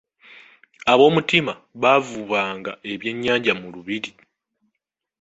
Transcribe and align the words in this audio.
Aboomutima 0.91 1.53
baavubanga 1.81 2.71
ebyennyanja 2.91 3.53
mu 3.59 3.67
lubiri. 3.73 4.11